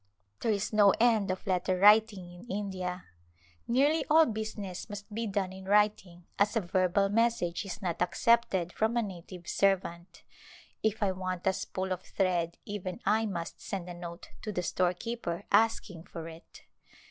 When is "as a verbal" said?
6.39-7.07